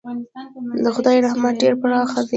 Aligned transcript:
د 0.83 0.85
خدای 0.95 1.17
رحمت 1.25 1.53
ډېر 1.61 1.73
پراخه 1.81 2.19
دی. 2.27 2.29